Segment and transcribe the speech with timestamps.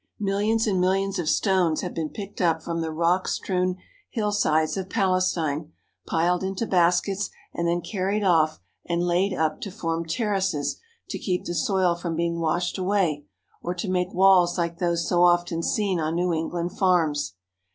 [0.19, 3.77] Millions and mil lions of stones have been picked up from the rock strewn
[4.09, 5.73] hillsides of Palestine,
[6.07, 11.45] piled into baskets, and then carried off and laid up to form terraces to keep
[11.45, 13.27] the soil from being washed away
[13.61, 17.35] or to make walls like those so often seen on New England farms.